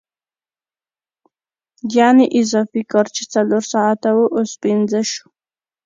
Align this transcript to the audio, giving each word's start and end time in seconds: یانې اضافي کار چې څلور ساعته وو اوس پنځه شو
یانې 1.95 2.25
اضافي 2.39 2.81
کار 2.91 3.05
چې 3.15 3.23
څلور 3.33 3.63
ساعته 3.73 4.09
وو 4.15 4.25
اوس 4.35 4.51
پنځه 4.63 4.99
شو 5.11 5.27